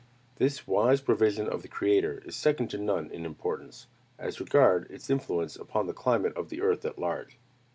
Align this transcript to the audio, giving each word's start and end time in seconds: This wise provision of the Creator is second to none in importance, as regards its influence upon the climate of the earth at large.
This 0.37 0.65
wise 0.65 0.99
provision 0.99 1.47
of 1.47 1.61
the 1.61 1.67
Creator 1.67 2.23
is 2.25 2.35
second 2.35 2.69
to 2.69 2.79
none 2.79 3.11
in 3.11 3.23
importance, 3.23 3.85
as 4.17 4.39
regards 4.39 4.89
its 4.89 5.11
influence 5.11 5.55
upon 5.55 5.85
the 5.85 5.93
climate 5.93 6.35
of 6.35 6.49
the 6.49 6.63
earth 6.63 6.85
at 6.85 6.97
large. 6.97 7.37